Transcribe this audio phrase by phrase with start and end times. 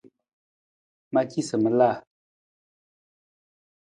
[1.11, 1.91] Ma ci sa ma la.